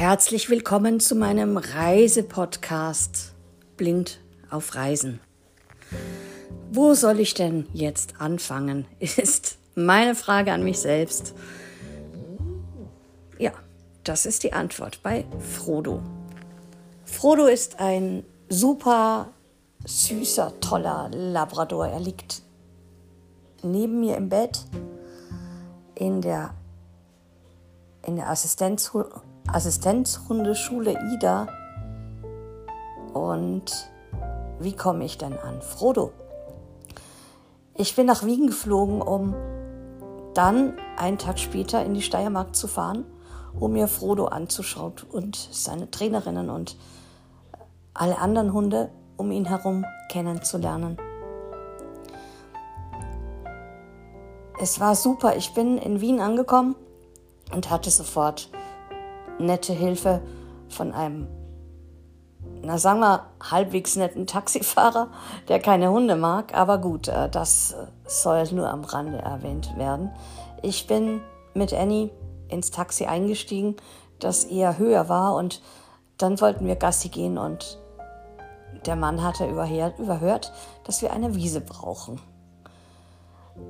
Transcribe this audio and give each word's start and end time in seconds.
Herzlich 0.00 0.48
willkommen 0.48 0.98
zu 0.98 1.14
meinem 1.14 1.58
Reisepodcast 1.58 3.34
Blind 3.76 4.18
auf 4.48 4.74
Reisen. 4.74 5.20
Wo 6.72 6.94
soll 6.94 7.20
ich 7.20 7.34
denn 7.34 7.66
jetzt 7.74 8.18
anfangen, 8.18 8.86
ist 8.98 9.58
meine 9.74 10.14
Frage 10.14 10.54
an 10.54 10.64
mich 10.64 10.78
selbst. 10.78 11.34
Ja, 13.38 13.52
das 14.02 14.24
ist 14.24 14.42
die 14.42 14.54
Antwort 14.54 15.02
bei 15.02 15.26
Frodo. 15.38 16.00
Frodo 17.04 17.44
ist 17.44 17.78
ein 17.78 18.24
super 18.48 19.28
süßer, 19.84 20.60
toller 20.60 21.10
Labrador. 21.12 21.88
Er 21.88 22.00
liegt 22.00 22.40
neben 23.62 24.00
mir 24.00 24.16
im 24.16 24.30
Bett 24.30 24.64
in 25.94 26.22
der, 26.22 26.54
in 28.06 28.16
der 28.16 28.30
Assistenz, 29.52 30.16
Assistenzhundeschule 30.16 30.96
Ida. 31.12 31.48
Und 33.12 33.90
wie 34.60 34.76
komme 34.76 35.04
ich 35.04 35.18
denn 35.18 35.36
an? 35.38 35.60
Frodo. 35.60 36.12
Ich 37.74 37.96
bin 37.96 38.06
nach 38.06 38.24
Wien 38.24 38.46
geflogen, 38.46 39.02
um 39.02 39.34
dann 40.34 40.74
einen 40.96 41.18
Tag 41.18 41.38
später 41.38 41.84
in 41.84 41.94
die 41.94 42.02
Steiermark 42.02 42.54
zu 42.54 42.68
fahren, 42.68 43.04
um 43.58 43.72
mir 43.72 43.88
Frodo 43.88 44.26
anzuschauen 44.26 44.92
und 45.10 45.36
seine 45.36 45.90
Trainerinnen 45.90 46.48
und 46.48 46.76
alle 47.92 48.18
anderen 48.18 48.52
Hunde 48.52 48.90
um 49.16 49.32
ihn 49.32 49.46
herum 49.46 49.84
kennenzulernen. 50.10 50.96
Es 54.60 54.78
war 54.78 54.94
super. 54.94 55.36
Ich 55.36 55.54
bin 55.54 55.76
in 55.78 56.00
Wien 56.00 56.20
angekommen 56.20 56.76
und 57.52 57.70
hatte 57.70 57.90
sofort 57.90 58.50
nette 59.40 59.72
Hilfe 59.72 60.22
von 60.68 60.92
einem, 60.92 61.26
na 62.62 62.78
sagen 62.78 63.00
wir, 63.00 63.26
halbwegs 63.40 63.96
netten 63.96 64.26
Taxifahrer, 64.26 65.08
der 65.48 65.60
keine 65.60 65.90
Hunde 65.90 66.16
mag. 66.16 66.54
Aber 66.54 66.78
gut, 66.78 67.08
äh, 67.08 67.28
das 67.28 67.74
soll 68.06 68.44
nur 68.52 68.68
am 68.68 68.84
Rande 68.84 69.18
erwähnt 69.18 69.76
werden. 69.76 70.10
Ich 70.62 70.86
bin 70.86 71.20
mit 71.54 71.72
Annie 71.72 72.10
ins 72.48 72.70
Taxi 72.70 73.06
eingestiegen, 73.06 73.76
das 74.18 74.44
eher 74.44 74.78
höher 74.78 75.08
war 75.08 75.34
und 75.34 75.62
dann 76.18 76.40
wollten 76.40 76.66
wir 76.66 76.76
Gassi 76.76 77.08
gehen 77.08 77.38
und 77.38 77.78
der 78.86 78.96
Mann 78.96 79.22
hatte 79.22 79.46
überhört, 79.46 80.52
dass 80.84 81.02
wir 81.02 81.12
eine 81.12 81.34
Wiese 81.34 81.60
brauchen. 81.60 82.20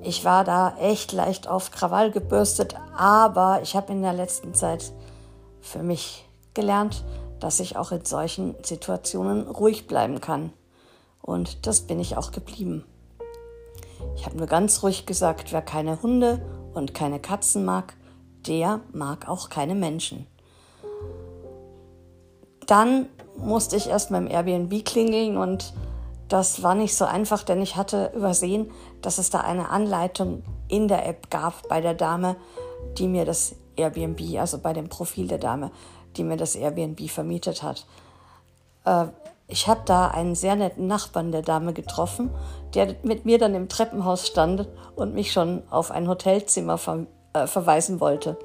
Ich 0.02 0.24
war 0.24 0.44
da 0.44 0.74
echt 0.78 1.12
leicht 1.12 1.48
auf 1.48 1.70
Krawall 1.70 2.10
gebürstet, 2.10 2.76
aber 2.96 3.60
ich 3.62 3.74
habe 3.74 3.92
in 3.92 4.02
der 4.02 4.12
letzten 4.12 4.54
Zeit 4.54 4.92
für 5.60 5.82
mich 5.82 6.26
gelernt, 6.54 7.04
dass 7.38 7.60
ich 7.60 7.76
auch 7.76 7.92
in 7.92 8.04
solchen 8.04 8.54
Situationen 8.62 9.46
ruhig 9.48 9.86
bleiben 9.86 10.20
kann. 10.20 10.52
Und 11.22 11.66
das 11.66 11.82
bin 11.82 12.00
ich 12.00 12.16
auch 12.16 12.32
geblieben. 12.32 12.84
Ich 14.16 14.26
habe 14.26 14.36
nur 14.36 14.46
ganz 14.46 14.82
ruhig 14.82 15.06
gesagt, 15.06 15.52
wer 15.52 15.62
keine 15.62 16.02
Hunde 16.02 16.44
und 16.74 16.94
keine 16.94 17.20
Katzen 17.20 17.64
mag, 17.64 17.94
der 18.46 18.80
mag 18.92 19.28
auch 19.28 19.48
keine 19.48 19.74
Menschen. 19.74 20.26
Dann 22.66 23.06
musste 23.36 23.76
ich 23.76 23.88
erst 23.88 24.10
beim 24.10 24.26
Airbnb 24.26 24.84
klingeln 24.84 25.36
und 25.36 25.74
das 26.28 26.62
war 26.62 26.74
nicht 26.74 26.96
so 26.96 27.04
einfach, 27.04 27.42
denn 27.42 27.60
ich 27.60 27.76
hatte 27.76 28.12
übersehen, 28.14 28.70
dass 29.02 29.18
es 29.18 29.30
da 29.30 29.40
eine 29.40 29.70
Anleitung 29.70 30.44
in 30.68 30.86
der 30.86 31.06
App 31.06 31.30
gab 31.30 31.68
bei 31.68 31.80
der 31.80 31.94
Dame, 31.94 32.36
die 32.96 33.08
mir 33.08 33.24
das 33.24 33.56
Airbnb, 33.80 34.38
also 34.38 34.58
bei 34.58 34.72
dem 34.72 34.88
Profil 34.88 35.26
der 35.26 35.38
Dame, 35.38 35.70
die 36.16 36.24
mir 36.24 36.36
das 36.36 36.54
Airbnb 36.54 37.08
vermietet 37.08 37.62
hat. 37.62 37.86
Äh, 38.84 39.06
ich 39.48 39.66
habe 39.66 39.80
da 39.84 40.08
einen 40.08 40.36
sehr 40.36 40.54
netten 40.54 40.86
Nachbarn 40.86 41.32
der 41.32 41.42
Dame 41.42 41.72
getroffen, 41.72 42.30
der 42.74 42.94
mit 43.02 43.24
mir 43.24 43.38
dann 43.38 43.54
im 43.54 43.68
Treppenhaus 43.68 44.26
stand 44.26 44.68
und 44.94 45.14
mich 45.14 45.32
schon 45.32 45.62
auf 45.70 45.90
ein 45.90 46.08
Hotelzimmer 46.08 46.78
ver 46.78 47.06
äh, 47.32 47.46
verweisen 47.46 48.00
wollte. 48.00 48.36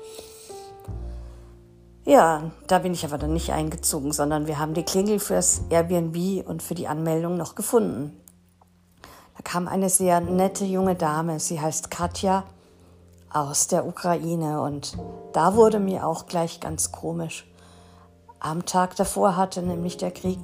Ja, 2.06 2.52
da 2.68 2.80
bin 2.80 2.94
ich 2.94 3.04
aber 3.04 3.18
dann 3.18 3.34
nicht 3.34 3.52
eingezogen, 3.52 4.12
sondern 4.12 4.46
wir 4.46 4.60
haben 4.60 4.76
die 4.76 4.84
Klingel 4.84 5.20
fürs 5.20 5.64
Airbnb 5.70 6.48
und 6.48 6.62
für 6.62 6.76
die 6.76 6.88
Anmeldung 6.88 7.36
noch 7.36 7.56
gefunden. 7.56 8.20
Da 9.36 9.42
kam 9.44 9.68
eine 9.68 9.90
sehr 9.90 10.22
nette 10.22 10.66
junge 10.66 10.96
Dame, 10.96 11.40
sie 11.40 11.60
heißt 11.60 11.90
Katja 11.90 12.44
aus 13.36 13.68
der 13.68 13.86
Ukraine 13.86 14.62
und 14.62 14.98
da 15.34 15.56
wurde 15.56 15.80
mir 15.80 16.08
auch 16.08 16.26
gleich 16.26 16.60
ganz 16.60 16.92
komisch. 16.92 17.48
Am 18.40 18.66
Tag 18.66 18.96
davor 18.96 19.36
hatte 19.36 19.62
nämlich 19.62 19.98
der 19.98 20.12
Krieg 20.12 20.40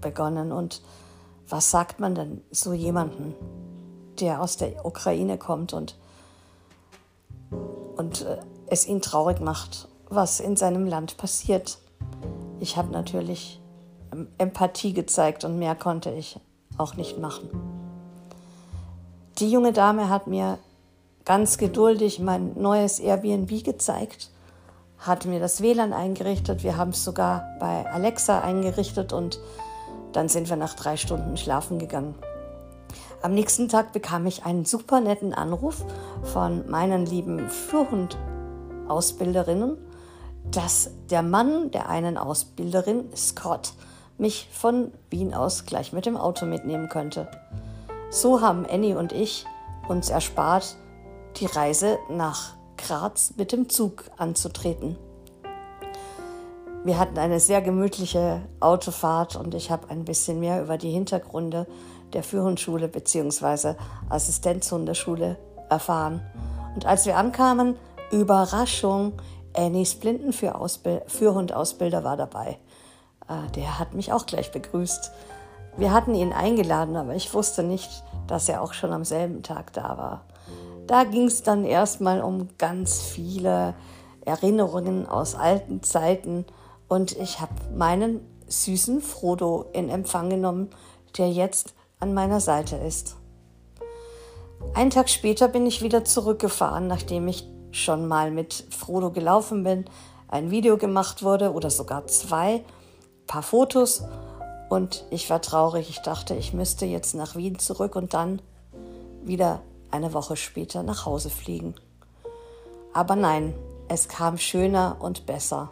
begonnen 0.00 0.52
und 0.52 0.82
was 1.48 1.70
sagt 1.70 2.00
man 2.00 2.14
denn 2.14 2.42
so 2.50 2.72
jemanden, 2.72 3.34
der 4.20 4.40
aus 4.40 4.56
der 4.56 4.84
Ukraine 4.86 5.38
kommt 5.38 5.72
und, 5.72 5.98
und 7.96 8.22
äh, 8.22 8.38
es 8.66 8.86
ihn 8.86 9.02
traurig 9.02 9.40
macht 9.40 9.88
was 10.14 10.40
in 10.40 10.56
seinem 10.56 10.86
Land 10.86 11.16
passiert. 11.16 11.78
Ich 12.60 12.76
habe 12.76 12.92
natürlich 12.92 13.60
Empathie 14.38 14.92
gezeigt 14.92 15.44
und 15.44 15.58
mehr 15.58 15.74
konnte 15.74 16.10
ich 16.10 16.38
auch 16.76 16.94
nicht 16.96 17.18
machen. 17.18 17.48
Die 19.38 19.50
junge 19.50 19.72
Dame 19.72 20.08
hat 20.08 20.26
mir 20.26 20.58
ganz 21.24 21.58
geduldig 21.58 22.20
mein 22.20 22.52
neues 22.60 22.98
Airbnb 22.98 23.62
gezeigt, 23.64 24.30
hat 24.98 25.24
mir 25.26 25.38
das 25.40 25.62
WLAN 25.62 25.92
eingerichtet. 25.92 26.62
Wir 26.62 26.76
haben 26.76 26.90
es 26.90 27.02
sogar 27.04 27.56
bei 27.58 27.90
Alexa 27.90 28.40
eingerichtet 28.40 29.12
und 29.12 29.40
dann 30.12 30.28
sind 30.28 30.48
wir 30.48 30.56
nach 30.56 30.74
drei 30.74 30.96
Stunden 30.96 31.36
schlafen 31.36 31.78
gegangen. 31.78 32.14
Am 33.22 33.34
nächsten 33.34 33.68
Tag 33.68 33.92
bekam 33.92 34.26
ich 34.26 34.44
einen 34.44 34.64
super 34.64 35.00
netten 35.00 35.34
Anruf 35.34 35.84
von 36.24 36.68
meinen 36.68 37.06
lieben 37.06 37.48
Führhund-Ausbilderinnen 37.48 39.78
dass 40.50 40.90
der 41.10 41.22
Mann 41.22 41.70
der 41.70 41.88
einen 41.88 42.18
Ausbilderin, 42.18 43.04
Scott, 43.16 43.72
mich 44.18 44.48
von 44.52 44.92
Wien 45.10 45.34
aus 45.34 45.64
gleich 45.64 45.92
mit 45.92 46.06
dem 46.06 46.16
Auto 46.16 46.46
mitnehmen 46.46 46.88
könnte. 46.88 47.28
So 48.10 48.40
haben 48.40 48.66
Annie 48.66 48.96
und 48.96 49.12
ich 49.12 49.46
uns 49.88 50.10
erspart, 50.10 50.76
die 51.36 51.46
Reise 51.46 51.98
nach 52.08 52.54
Graz 52.76 53.34
mit 53.36 53.52
dem 53.52 53.68
Zug 53.68 54.04
anzutreten. 54.16 54.96
Wir 56.84 56.98
hatten 56.98 57.18
eine 57.18 57.38
sehr 57.38 57.62
gemütliche 57.62 58.42
Autofahrt 58.58 59.36
und 59.36 59.54
ich 59.54 59.70
habe 59.70 59.88
ein 59.88 60.04
bisschen 60.04 60.40
mehr 60.40 60.60
über 60.60 60.78
die 60.78 60.90
Hintergründe 60.90 61.68
der 62.12 62.24
Führhundschule 62.24 62.88
bzw. 62.88 63.74
Assistenzhundeschule 64.08 65.38
erfahren. 65.70 66.20
Und 66.74 66.86
als 66.86 67.06
wir 67.06 67.16
ankamen, 67.16 67.76
Überraschung, 68.10 69.12
Annies 69.54 69.94
Blindenführhundausbilder 69.94 72.04
war 72.04 72.16
dabei. 72.16 72.58
Äh, 73.28 73.50
der 73.54 73.78
hat 73.78 73.94
mich 73.94 74.12
auch 74.12 74.26
gleich 74.26 74.50
begrüßt. 74.50 75.12
Wir 75.76 75.92
hatten 75.92 76.14
ihn 76.14 76.32
eingeladen, 76.32 76.96
aber 76.96 77.14
ich 77.14 77.32
wusste 77.32 77.62
nicht, 77.62 78.02
dass 78.26 78.48
er 78.48 78.62
auch 78.62 78.72
schon 78.72 78.92
am 78.92 79.04
selben 79.04 79.42
Tag 79.42 79.72
da 79.72 79.96
war. 79.96 80.24
Da 80.92 81.04
ging 81.04 81.24
es 81.24 81.42
dann 81.42 81.64
erstmal 81.64 82.20
um 82.20 82.48
ganz 82.58 83.00
viele 83.00 83.72
Erinnerungen 84.26 85.06
aus 85.06 85.34
alten 85.34 85.82
Zeiten 85.82 86.44
und 86.86 87.12
ich 87.12 87.40
habe 87.40 87.54
meinen 87.74 88.20
süßen 88.46 89.00
Frodo 89.00 89.70
in 89.72 89.88
Empfang 89.88 90.28
genommen, 90.28 90.68
der 91.16 91.30
jetzt 91.30 91.72
an 91.98 92.12
meiner 92.12 92.40
Seite 92.40 92.76
ist. 92.76 93.16
Einen 94.74 94.90
Tag 94.90 95.08
später 95.08 95.48
bin 95.48 95.64
ich 95.64 95.80
wieder 95.80 96.04
zurückgefahren, 96.04 96.88
nachdem 96.88 97.26
ich 97.26 97.48
schon 97.70 98.06
mal 98.06 98.30
mit 98.30 98.66
Frodo 98.68 99.12
gelaufen 99.12 99.64
bin, 99.64 99.86
ein 100.28 100.50
Video 100.50 100.76
gemacht 100.76 101.22
wurde 101.22 101.54
oder 101.54 101.70
sogar 101.70 102.06
zwei, 102.06 102.62
paar 103.26 103.42
Fotos 103.42 104.04
und 104.68 105.06
ich 105.08 105.30
war 105.30 105.40
traurig. 105.40 105.88
Ich 105.88 106.00
dachte, 106.00 106.34
ich 106.34 106.52
müsste 106.52 106.84
jetzt 106.84 107.14
nach 107.14 107.34
Wien 107.34 107.58
zurück 107.58 107.96
und 107.96 108.12
dann 108.12 108.42
wieder 109.22 109.62
eine 109.92 110.12
Woche 110.12 110.36
später 110.36 110.82
nach 110.82 111.06
Hause 111.06 111.30
fliegen. 111.30 111.74
Aber 112.92 113.16
nein, 113.16 113.54
es 113.88 114.08
kam 114.08 114.38
schöner 114.38 114.96
und 115.00 115.26
besser. 115.26 115.70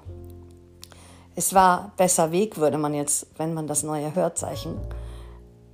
Es 1.36 1.54
war 1.54 1.92
besser 1.96 2.32
Weg, 2.32 2.58
würde 2.58 2.78
man 2.78 2.94
jetzt, 2.94 3.26
wenn 3.36 3.54
man 3.54 3.66
das 3.66 3.82
neue 3.82 4.14
Hörzeichen 4.14 4.76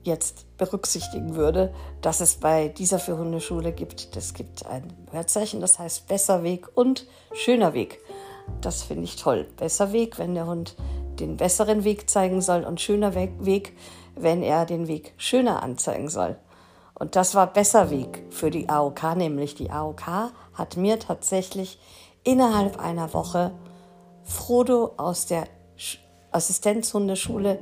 jetzt 0.02 0.46
berücksichtigen 0.56 1.34
würde, 1.34 1.74
dass 2.00 2.20
es 2.20 2.36
bei 2.36 2.68
dieser 2.68 2.98
für 2.98 3.18
Hundeschule 3.18 3.72
gibt. 3.72 4.16
Es 4.16 4.34
gibt 4.34 4.64
ein 4.66 4.92
Wörtzeichen, 5.10 5.60
das 5.60 5.78
heißt 5.78 6.06
besser 6.06 6.42
Weg 6.42 6.68
und 6.74 7.06
schöner 7.32 7.74
Weg. 7.74 8.00
Das 8.60 8.82
finde 8.82 9.04
ich 9.04 9.16
toll. 9.16 9.46
Besser 9.56 9.92
Weg, 9.92 10.18
wenn 10.18 10.34
der 10.34 10.46
Hund 10.46 10.76
den 11.18 11.36
besseren 11.36 11.84
Weg 11.84 12.08
zeigen 12.08 12.40
soll 12.40 12.64
und 12.64 12.80
schöner 12.80 13.14
Weg, 13.14 13.76
wenn 14.14 14.42
er 14.42 14.66
den 14.66 14.86
Weg 14.86 15.14
schöner 15.16 15.62
anzeigen 15.62 16.08
soll. 16.08 16.36
Und 16.98 17.14
das 17.14 17.34
war 17.34 17.46
besser 17.46 17.90
Weg 17.90 18.24
für 18.30 18.50
die 18.50 18.68
AOK, 18.68 19.16
nämlich 19.16 19.54
die 19.54 19.70
AOK 19.70 20.32
hat 20.54 20.76
mir 20.76 20.98
tatsächlich 20.98 21.78
innerhalb 22.24 22.78
einer 22.78 23.12
Woche 23.12 23.52
Frodo 24.24 24.94
aus 24.96 25.26
der 25.26 25.46
Assistenzhundeschule 26.32 27.58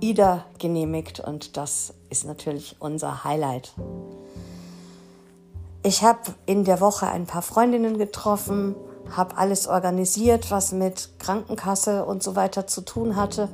Ida 0.00 0.44
genehmigt 0.58 1.18
und 1.20 1.56
das 1.56 1.92
ist 2.08 2.24
natürlich 2.24 2.76
unser 2.78 3.24
Highlight. 3.24 3.72
Ich 5.82 6.02
habe 6.04 6.20
in 6.46 6.64
der 6.64 6.80
Woche 6.80 7.08
ein 7.08 7.26
paar 7.26 7.42
Freundinnen 7.42 7.98
getroffen, 7.98 8.76
habe 9.10 9.36
alles 9.36 9.66
organisiert, 9.66 10.50
was 10.50 10.70
mit 10.70 11.18
Krankenkasse 11.18 12.04
und 12.04 12.22
so 12.22 12.36
weiter 12.36 12.66
zu 12.68 12.82
tun 12.82 13.16
hatte. 13.16 13.48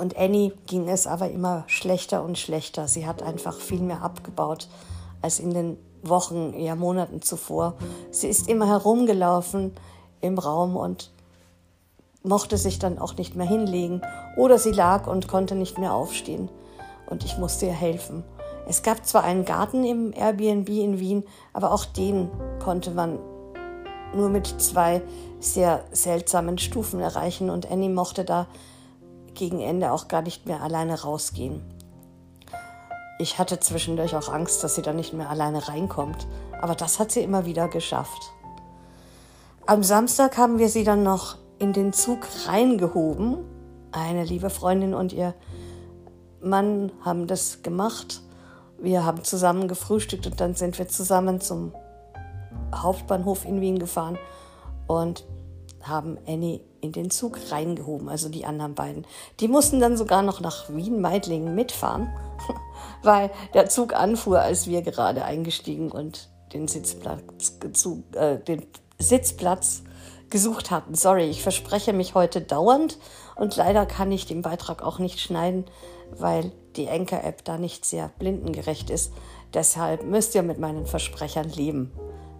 Und 0.00 0.16
Annie 0.16 0.54
ging 0.66 0.88
es 0.88 1.06
aber 1.06 1.30
immer 1.30 1.64
schlechter 1.66 2.24
und 2.24 2.38
schlechter. 2.38 2.88
Sie 2.88 3.06
hat 3.06 3.22
einfach 3.22 3.58
viel 3.58 3.80
mehr 3.80 4.00
abgebaut 4.02 4.66
als 5.20 5.38
in 5.38 5.52
den 5.52 5.76
Wochen, 6.02 6.58
ja 6.58 6.74
Monaten 6.74 7.20
zuvor. 7.20 7.74
Sie 8.10 8.28
ist 8.28 8.48
immer 8.48 8.66
herumgelaufen 8.66 9.74
im 10.22 10.38
Raum 10.38 10.74
und 10.76 11.10
mochte 12.22 12.56
sich 12.56 12.78
dann 12.78 12.98
auch 12.98 13.18
nicht 13.18 13.36
mehr 13.36 13.46
hinlegen 13.46 14.00
oder 14.38 14.58
sie 14.58 14.72
lag 14.72 15.06
und 15.06 15.28
konnte 15.28 15.54
nicht 15.54 15.76
mehr 15.76 15.92
aufstehen 15.92 16.48
und 17.10 17.22
ich 17.22 17.36
musste 17.36 17.66
ihr 17.66 17.72
helfen. 17.72 18.24
Es 18.66 18.82
gab 18.82 19.04
zwar 19.04 19.24
einen 19.24 19.44
Garten 19.44 19.84
im 19.84 20.14
Airbnb 20.14 20.70
in 20.70 20.98
Wien, 20.98 21.24
aber 21.52 21.72
auch 21.72 21.84
den 21.84 22.30
konnte 22.58 22.90
man 22.90 23.18
nur 24.14 24.30
mit 24.30 24.46
zwei 24.46 25.02
sehr 25.40 25.84
seltsamen 25.92 26.56
Stufen 26.56 27.00
erreichen 27.00 27.50
und 27.50 27.70
Annie 27.70 27.90
mochte 27.90 28.24
da 28.24 28.46
gegen 29.34 29.60
Ende 29.60 29.92
auch 29.92 30.08
gar 30.08 30.22
nicht 30.22 30.46
mehr 30.46 30.62
alleine 30.62 31.00
rausgehen. 31.02 31.62
Ich 33.18 33.38
hatte 33.38 33.60
zwischendurch 33.60 34.16
auch 34.16 34.32
Angst, 34.32 34.64
dass 34.64 34.74
sie 34.74 34.82
da 34.82 34.92
nicht 34.92 35.12
mehr 35.12 35.28
alleine 35.28 35.68
reinkommt, 35.68 36.26
aber 36.60 36.74
das 36.74 36.98
hat 36.98 37.12
sie 37.12 37.20
immer 37.20 37.44
wieder 37.44 37.68
geschafft. 37.68 38.32
Am 39.66 39.82
Samstag 39.82 40.38
haben 40.38 40.58
wir 40.58 40.68
sie 40.68 40.84
dann 40.84 41.02
noch 41.02 41.36
in 41.58 41.72
den 41.72 41.92
Zug 41.92 42.26
reingehoben. 42.46 43.38
Eine 43.92 44.24
liebe 44.24 44.50
Freundin 44.50 44.94
und 44.94 45.12
ihr 45.12 45.34
Mann 46.40 46.90
haben 47.04 47.26
das 47.26 47.62
gemacht. 47.62 48.22
Wir 48.78 49.04
haben 49.04 49.22
zusammen 49.24 49.68
gefrühstückt 49.68 50.26
und 50.26 50.40
dann 50.40 50.54
sind 50.54 50.78
wir 50.78 50.88
zusammen 50.88 51.40
zum 51.40 51.74
Hauptbahnhof 52.74 53.44
in 53.44 53.60
Wien 53.60 53.78
gefahren 53.78 54.18
und 54.86 55.24
haben 55.82 56.18
Annie 56.26 56.60
in 56.80 56.92
den 56.92 57.10
Zug 57.10 57.38
reingehoben, 57.50 58.08
also 58.08 58.28
die 58.28 58.44
anderen 58.44 58.74
beiden. 58.74 59.06
Die 59.40 59.48
mussten 59.48 59.80
dann 59.80 59.96
sogar 59.96 60.22
noch 60.22 60.40
nach 60.40 60.68
Wien-Meidlingen 60.68 61.54
mitfahren, 61.54 62.10
weil 63.02 63.30
der 63.54 63.68
Zug 63.68 63.94
anfuhr, 63.94 64.40
als 64.40 64.66
wir 64.66 64.82
gerade 64.82 65.24
eingestiegen 65.24 65.90
und 65.90 66.28
den 66.52 66.68
Sitzplatz, 66.68 67.58
äh, 68.14 68.38
den 68.38 68.66
Sitzplatz 68.98 69.82
gesucht 70.30 70.70
hatten. 70.70 70.94
Sorry, 70.94 71.28
ich 71.28 71.42
verspreche 71.42 71.92
mich 71.92 72.14
heute 72.14 72.40
dauernd 72.40 72.98
und 73.36 73.56
leider 73.56 73.86
kann 73.86 74.12
ich 74.12 74.26
den 74.26 74.42
Beitrag 74.42 74.82
auch 74.82 74.98
nicht 74.98 75.20
schneiden, 75.20 75.64
weil 76.16 76.52
die 76.76 76.86
Enker-App 76.86 77.44
da 77.44 77.58
nicht 77.58 77.84
sehr 77.84 78.10
blindengerecht 78.18 78.90
ist. 78.90 79.12
Deshalb 79.54 80.04
müsst 80.04 80.34
ihr 80.34 80.42
mit 80.42 80.58
meinen 80.58 80.86
Versprechern 80.86 81.50
leben. 81.50 81.90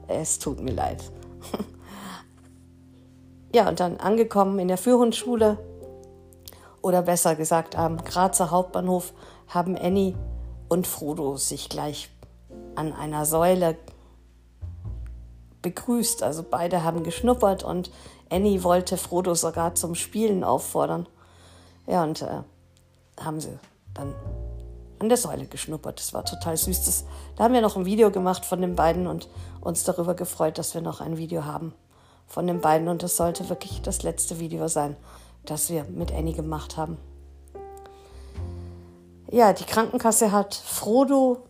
Es 0.06 0.38
tut 0.38 0.60
mir 0.60 0.72
leid. 0.72 1.02
ja, 3.52 3.68
und 3.68 3.80
dann 3.80 3.98
angekommen 3.98 4.58
in 4.58 4.68
der 4.68 4.78
Führhundschule 4.78 5.58
oder 6.82 7.02
besser 7.02 7.34
gesagt 7.34 7.76
am 7.76 8.02
Grazer 8.02 8.50
Hauptbahnhof 8.50 9.12
haben 9.48 9.76
Annie 9.76 10.14
und 10.68 10.86
Frodo 10.86 11.36
sich 11.36 11.68
gleich 11.68 12.10
an 12.76 12.92
einer 12.92 13.26
Säule 13.26 13.76
begrüßt. 15.62 16.22
Also 16.22 16.44
beide 16.48 16.84
haben 16.84 17.02
geschnuppert 17.02 17.64
und 17.64 17.90
Annie 18.30 18.62
wollte 18.62 18.96
Frodo 18.96 19.34
sogar 19.34 19.74
zum 19.74 19.96
Spielen 19.96 20.44
auffordern. 20.44 21.08
Ja, 21.86 22.04
und 22.04 22.22
äh, 22.22 22.42
haben 23.20 23.40
sie 23.40 23.58
dann 23.94 24.14
an 25.00 25.08
der 25.08 25.18
Säule 25.18 25.46
geschnuppert. 25.46 25.98
Das 25.98 26.14
war 26.14 26.24
total 26.24 26.56
süß. 26.56 26.84
Das, 26.84 27.04
da 27.34 27.44
haben 27.44 27.54
wir 27.54 27.62
noch 27.62 27.76
ein 27.76 27.84
Video 27.84 28.12
gemacht 28.12 28.44
von 28.44 28.60
den 28.60 28.76
beiden 28.76 29.08
und 29.08 29.28
uns 29.60 29.82
darüber 29.82 30.14
gefreut, 30.14 30.56
dass 30.56 30.72
wir 30.74 30.82
noch 30.82 31.00
ein 31.00 31.16
Video 31.16 31.44
haben 31.44 31.74
von 32.30 32.46
den 32.46 32.62
beiden. 32.62 32.88
Und 32.88 33.02
das 33.02 33.18
sollte 33.18 33.50
wirklich 33.50 33.82
das 33.82 34.02
letzte 34.02 34.38
Video 34.38 34.68
sein, 34.68 34.96
das 35.44 35.68
wir 35.68 35.84
mit 35.84 36.12
Annie 36.12 36.32
gemacht 36.32 36.78
haben. 36.78 36.96
Ja, 39.30 39.52
die 39.52 39.64
Krankenkasse 39.64 40.32
hat 40.32 40.54
Frodo 40.54 41.44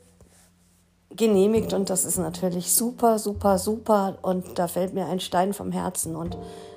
genehmigt 1.11 1.73
und 1.73 1.91
das 1.91 2.05
ist 2.05 2.19
natürlich 2.19 2.73
super, 2.73 3.19
super, 3.19 3.59
super 3.59 4.19
und 4.23 4.59
da 4.59 4.69
fällt 4.69 4.95
mir 4.95 5.07
ein 5.07 5.21
Stein 5.21 5.53
vom 5.53 5.73
Herzen 5.73 6.15
und 6.15 6.37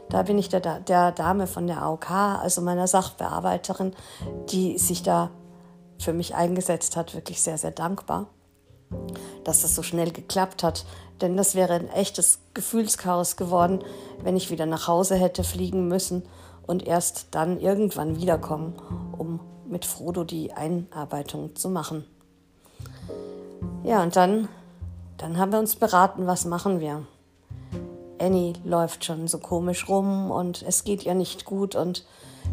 da 0.09 0.23
bin 0.23 0.38
ich 0.38 0.50
der, 0.50 0.79
der 0.79 1.11
Dame 1.11 1.45
von 1.45 1.67
der 1.67 1.81
AOK, 1.81 2.09
also 2.11 2.61
meiner 2.61 2.88
Sachbearbeiterin, 2.88 3.94
die 4.50 4.77
sich 4.77 5.03
da 5.03 5.29
für 6.00 6.13
mich 6.13 6.35
eingesetzt 6.35 6.95
hat, 6.95 7.13
wirklich 7.13 7.41
sehr, 7.41 7.57
sehr 7.57 7.71
dankbar, 7.71 8.27
dass 9.43 9.61
das 9.61 9.75
so 9.75 9.83
schnell 9.83 10.11
geklappt 10.11 10.63
hat. 10.63 10.85
Denn 11.21 11.37
das 11.37 11.55
wäre 11.55 11.73
ein 11.73 11.89
echtes 11.89 12.39
Gefühlschaos 12.53 13.37
geworden, 13.37 13.83
wenn 14.23 14.35
ich 14.35 14.51
wieder 14.51 14.65
nach 14.65 14.87
Hause 14.87 15.15
hätte 15.15 15.43
fliegen 15.43 15.87
müssen 15.87 16.23
und 16.65 16.85
erst 16.85 17.27
dann 17.31 17.59
irgendwann 17.59 18.19
wiederkommen, 18.19 18.75
um 19.17 19.39
mit 19.67 19.85
Frodo 19.85 20.23
die 20.23 20.53
Einarbeitung 20.53 21.55
zu 21.55 21.69
machen. 21.69 22.05
Ja, 23.83 24.01
und 24.03 24.15
dann, 24.15 24.47
dann 25.17 25.37
haben 25.37 25.51
wir 25.51 25.59
uns 25.59 25.75
beraten, 25.75 26.27
was 26.27 26.45
machen 26.45 26.79
wir. 26.79 27.05
Annie 28.19 28.53
läuft 28.63 29.03
schon 29.03 29.27
so 29.27 29.39
komisch 29.39 29.89
rum 29.89 30.31
und 30.31 30.61
es 30.61 30.83
geht 30.83 31.05
ihr 31.05 31.15
nicht 31.15 31.43
gut 31.45 31.75
und 31.75 32.05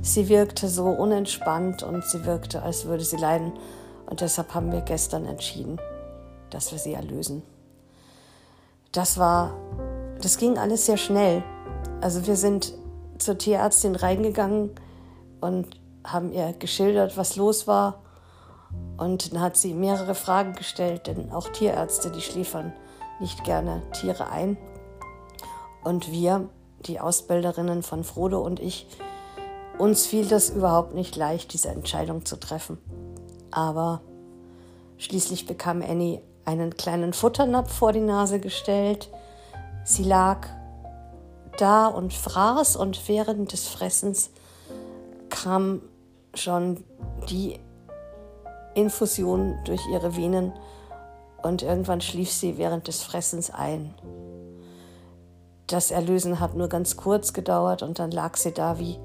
sie 0.03 0.29
wirkte 0.29 0.69
so 0.69 0.87
unentspannt 0.87 1.83
und 1.83 2.05
sie 2.05 2.25
wirkte, 2.25 2.63
als 2.63 2.87
würde 2.87 3.05
sie 3.05 3.17
leiden. 3.17 3.53
Und 4.07 4.21
deshalb 4.21 4.55
haben 4.55 4.73
wir 4.73 4.81
gestern 4.81 5.27
entschieden, 5.27 5.79
dass 6.51 6.73
wir 6.73 6.79
sie 6.79 6.95
erlösen. 6.95 7.43
Das 8.93 9.19
war, 9.19 9.55
das 10.21 10.37
ging 10.37 10.59
alles 10.59 10.87
sehr 10.87 10.97
schnell. 10.97 11.43
Also 12.01 12.27
wir 12.27 12.37
sind 12.37 12.75
zur 13.19 13.39
Tierärztin 13.39 13.95
reingegangen 13.95 14.71
und 15.41 15.81
haben 16.05 16.33
ihr 16.33 16.53
geschildert, 16.59 17.17
was 17.17 17.37
los 17.37 17.67
war. 17.67 18.03
Und 18.97 19.33
dann 19.33 19.41
hat 19.41 19.57
sie 19.57 19.75
mehrere 19.75 20.15
Fragen 20.15 20.55
gestellt, 20.55 21.07
denn 21.07 21.33
auch 21.33 21.49
Tierärzte, 21.49 22.11
die 22.11 22.21
schläfern 22.21 22.73
nicht 23.21 23.45
gerne 23.45 23.83
Tiere 23.93 24.31
ein. 24.31 24.57
Und 25.85 26.11
wir, 26.11 26.49
die 26.87 27.01
Ausbilderinnen 27.01 27.83
von 27.83 28.05
Frodo 28.05 28.41
und 28.41 28.61
ich, 28.61 28.87
uns 29.79 30.07
fiel 30.07 30.27
das 30.27 30.51
überhaupt 30.51 30.95
nicht 30.95 31.17
leicht, 31.17 31.53
diese 31.53 31.69
Entscheidung 31.69 32.25
zu 32.25 32.37
treffen. 32.37 32.79
Aber 33.51 34.03
schließlich 34.99 35.47
bekam 35.47 35.83
Annie 35.83 36.23
einen 36.51 36.77
kleinen 36.77 37.13
Futternapf 37.13 37.73
vor 37.73 37.93
die 37.93 38.01
Nase 38.01 38.41
gestellt. 38.41 39.09
Sie 39.85 40.03
lag 40.03 40.49
da 41.59 41.87
und 41.87 42.13
fraß 42.13 42.75
und 42.75 43.09
während 43.09 43.53
des 43.53 43.69
Fressens 43.69 44.31
kam 45.29 45.81
schon 46.35 46.83
die 47.29 47.61
Infusion 48.75 49.59
durch 49.65 49.81
ihre 49.93 50.17
Venen 50.17 50.53
und 51.43 51.63
irgendwann 51.63 52.01
schlief 52.01 52.33
sie 52.33 52.59
während 52.59 52.89
des 52.89 53.03
Fressens 53.03 53.51
ein. 53.51 53.95
Das 55.69 55.93
Erlösen 55.93 56.41
hat 56.41 56.57
nur 56.57 56.69
ganz 56.69 56.97
kurz 56.97 57.33
gedauert 57.33 57.83
und 57.85 58.01
dann 58.01 58.11
lag 58.11 58.37
sie 58.37 58.53
da 58.53 58.81
wie, 58.81 58.99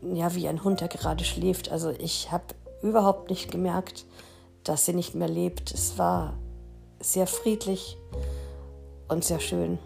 ja, 0.00 0.32
wie 0.36 0.46
ein 0.46 0.62
Hund, 0.62 0.80
der 0.80 0.88
gerade 0.88 1.24
schläft. 1.24 1.72
Also 1.72 1.90
ich 1.90 2.30
habe 2.30 2.44
überhaupt 2.82 3.30
nicht 3.30 3.50
gemerkt, 3.50 4.04
dass 4.68 4.84
sie 4.84 4.92
nicht 4.92 5.14
mehr 5.14 5.28
lebt. 5.28 5.72
Es 5.72 5.98
war 5.98 6.34
sehr 7.00 7.26
friedlich 7.26 7.96
und 9.08 9.24
sehr 9.24 9.40
schön. 9.40 9.78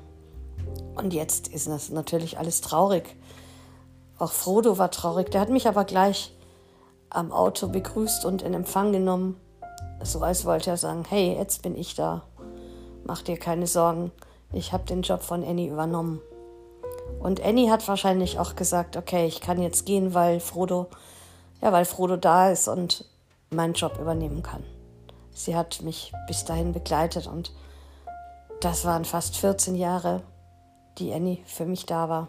Und 0.95 1.13
jetzt 1.15 1.49
ist 1.49 1.69
das 1.69 1.91
natürlich 1.91 2.39
alles 2.39 2.61
traurig. 2.61 3.17
Auch 4.19 4.33
Frodo 4.33 4.79
war 4.79 4.91
traurig. 4.91 5.31
Der 5.31 5.41
hat 5.41 5.51
mich 5.51 5.67
aber 5.67 5.85
gleich 5.85 6.35
am 7.09 7.33
Auto 7.33 7.69
begrüßt 7.69 8.25
und 8.25 8.43
in 8.43 8.55
Empfang 8.55 8.93
genommen. 8.93 9.37
So 10.03 10.21
als 10.21 10.45
wollte 10.45 10.71
er 10.71 10.77
sagen, 10.77 11.05
hey, 11.09 11.35
jetzt 11.37 11.63
bin 11.63 11.77
ich 11.77 11.95
da. 11.95 12.23
Mach 13.05 13.23
dir 13.23 13.39
keine 13.39 13.67
Sorgen, 13.67 14.13
ich 14.53 14.73
habe 14.73 14.85
den 14.85 15.03
Job 15.03 15.23
von 15.23 15.45
Annie 15.45 15.71
übernommen. 15.71 16.21
Und 17.19 17.43
Annie 17.43 17.71
hat 17.71 17.87
wahrscheinlich 17.89 18.39
auch 18.39 18.57
gesagt, 18.57 18.97
okay, 18.97 19.27
ich 19.27 19.41
kann 19.41 19.61
jetzt 19.61 19.85
gehen, 19.85 20.15
weil 20.15 20.41
Frodo, 20.41 20.87
ja, 21.61 21.73
weil 21.73 21.85
Frodo 21.85 22.17
da 22.17 22.51
ist 22.51 22.69
und 22.69 23.05
meinen 23.51 23.75
Job 23.75 23.99
übernehmen 24.01 24.43
kann. 24.43 24.63
Sie 25.33 25.57
hat 25.57 25.83
mich 25.83 26.13
bis 26.27 26.45
dahin 26.45 26.73
begleitet 26.73 27.27
und 27.27 27.53
das 28.61 28.85
waren 28.85 29.05
fast 29.05 29.37
14 29.37 29.75
Jahre, 29.75 30.23
die 30.99 31.13
Annie 31.13 31.39
für 31.47 31.67
mich 31.67 31.87
da 31.87 32.09
war. 32.09 32.29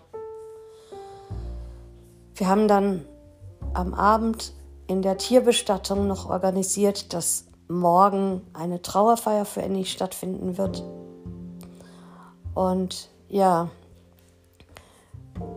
Wir 2.35 2.47
haben 2.47 2.67
dann 2.67 3.05
am 3.73 3.93
Abend 3.93 4.53
in 4.87 5.01
der 5.01 5.17
Tierbestattung 5.17 6.07
noch 6.07 6.29
organisiert, 6.29 7.13
dass 7.13 7.45
morgen 7.67 8.41
eine 8.53 8.81
Trauerfeier 8.81 9.45
für 9.45 9.63
Annie 9.63 9.85
stattfinden 9.85 10.57
wird. 10.57 10.83
Und 12.53 13.09
ja, 13.27 13.69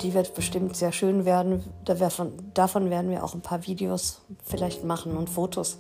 Die 0.01 0.15
wird 0.15 0.35
bestimmt 0.35 0.77
sehr 0.77 0.93
schön 0.93 1.25
werden. 1.25 1.63
Davon 1.85 2.91
werden 2.91 3.11
wir 3.11 3.25
auch 3.25 3.35
ein 3.35 3.41
paar 3.41 3.67
Videos 3.67 4.21
vielleicht 4.45 4.85
machen 4.85 5.17
und 5.17 5.31
Fotos, 5.31 5.79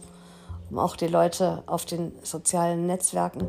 um 0.70 0.78
auch 0.78 0.96
die 0.96 1.08
Leute 1.08 1.62
auf 1.66 1.84
den 1.84 2.12
sozialen 2.22 2.86
Netzwerken 2.86 3.46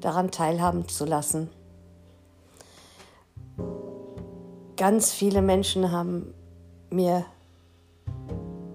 daran 0.00 0.30
teilhaben 0.30 0.88
zu 0.88 1.04
lassen. 1.04 1.48
Ganz 4.76 5.12
viele 5.12 5.42
Menschen 5.42 5.92
haben 5.92 6.34
mir 6.90 7.24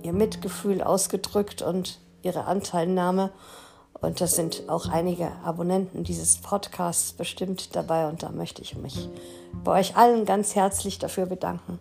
ihr 0.03 0.13
Mitgefühl 0.13 0.81
ausgedrückt 0.81 1.61
und 1.61 1.99
ihre 2.21 2.45
Anteilnahme. 2.45 3.31
Und 4.01 4.21
das 4.21 4.35
sind 4.35 4.63
auch 4.67 4.87
einige 4.87 5.31
Abonnenten 5.43 6.03
dieses 6.03 6.37
Podcasts 6.37 7.13
bestimmt 7.13 7.75
dabei. 7.75 8.07
Und 8.07 8.23
da 8.23 8.29
möchte 8.29 8.61
ich 8.61 8.77
mich 8.77 9.09
bei 9.63 9.79
euch 9.79 9.97
allen 9.97 10.25
ganz 10.25 10.55
herzlich 10.55 10.99
dafür 10.99 11.25
bedanken, 11.25 11.79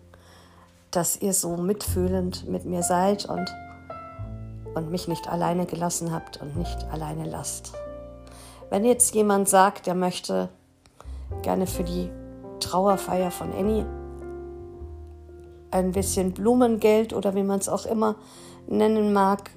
dass 0.91 1.21
ihr 1.21 1.33
so 1.33 1.57
mitfühlend 1.57 2.47
mit 2.47 2.65
mir 2.65 2.81
seid 2.81 3.25
und, 3.25 3.53
und 4.73 4.89
mich 4.89 5.07
nicht 5.07 5.27
alleine 5.27 5.65
gelassen 5.65 6.11
habt 6.11 6.41
und 6.41 6.57
nicht 6.57 6.85
alleine 6.91 7.29
lasst. 7.29 7.73
Wenn 8.69 8.83
jetzt 8.83 9.13
jemand 9.13 9.47
sagt, 9.47 9.87
er 9.87 9.95
möchte 9.95 10.49
gerne 11.43 11.67
für 11.67 11.83
die 11.83 12.09
Trauerfeier 12.59 13.31
von 13.31 13.53
Annie 13.53 13.85
ein 15.71 15.91
bisschen 15.91 16.33
Blumengeld 16.33 17.13
oder 17.13 17.35
wie 17.35 17.43
man 17.43 17.59
es 17.59 17.69
auch 17.69 17.85
immer 17.85 18.15
nennen 18.67 19.13
mag, 19.13 19.51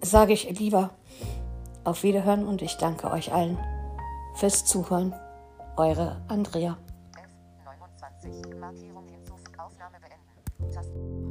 sage 0.00 0.32
ich 0.32 0.58
lieber 0.58 0.90
auf 1.84 2.02
Wiederhören 2.02 2.46
und 2.46 2.62
ich 2.62 2.76
danke 2.76 3.10
euch 3.10 3.32
allen 3.32 3.58
fürs 4.34 4.64
Zuhören. 4.64 5.14
Eure 5.76 6.20
Andrea. 6.28 6.76
F29. 7.14 8.54
Markierung 8.56 9.06
hinzufügen. 9.08 9.58
Aufnahme 9.58 9.96
beenden. 10.00 10.72
Tasten. 10.72 11.21